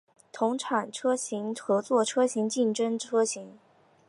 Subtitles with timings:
[0.31, 3.59] 同厂车型合作车型竞争车型